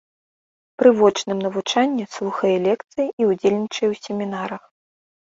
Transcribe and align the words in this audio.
Пры 0.81 0.89
вочным 0.99 1.41
навучанні 1.47 2.05
слухае 2.15 2.53
лекцыі 2.67 3.07
і 3.07 3.23
ўдзельнічае 3.31 3.87
ў 3.91 3.95
семінарах. 4.07 4.63